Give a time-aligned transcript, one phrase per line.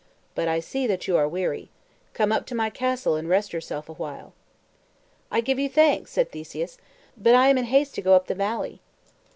[0.33, 1.69] But I see that you are weary.
[2.15, 4.33] Come up to my castle, and rest yourself awhile."
[5.29, 6.79] "I give you thanks," said Theseus;
[7.15, 8.81] "but I am in haste to go up the valley."